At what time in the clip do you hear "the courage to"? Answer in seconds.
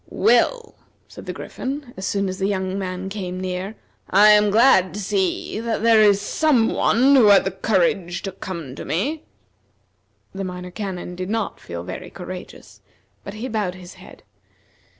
7.43-8.31